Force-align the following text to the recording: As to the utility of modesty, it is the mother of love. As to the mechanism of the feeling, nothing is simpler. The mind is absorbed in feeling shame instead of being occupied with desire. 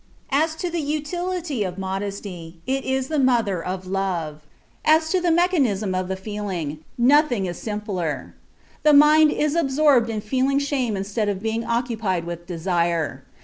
As 0.31 0.55
to 0.55 0.71
the 0.71 0.81
utility 0.81 1.63
of 1.63 1.77
modesty, 1.77 2.59
it 2.65 2.85
is 2.85 3.07
the 3.07 3.19
mother 3.19 3.63
of 3.63 3.85
love. 3.85 4.41
As 4.83 5.11
to 5.11 5.21
the 5.21 5.29
mechanism 5.29 5.93
of 5.93 6.07
the 6.07 6.15
feeling, 6.15 6.79
nothing 6.97 7.45
is 7.45 7.59
simpler. 7.59 8.33
The 8.81 8.93
mind 8.93 9.29
is 9.31 9.53
absorbed 9.53 10.09
in 10.09 10.19
feeling 10.21 10.57
shame 10.57 10.97
instead 10.97 11.29
of 11.29 11.39
being 11.43 11.63
occupied 11.63 12.25
with 12.25 12.47
desire. 12.47 13.23